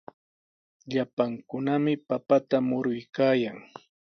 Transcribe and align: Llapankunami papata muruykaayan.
Llapankunami 0.91 1.93
papata 2.07 2.57
muruykaayan. 2.67 3.57